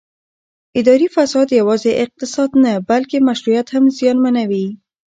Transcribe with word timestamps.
اداري 0.79 1.07
فساد 1.15 1.47
یوازې 1.59 1.91
اقتصاد 2.03 2.49
نه 2.63 2.71
بلکې 2.89 3.17
مشروعیت 3.27 3.67
هم 3.75 3.85
زیانمنوي 3.97 4.65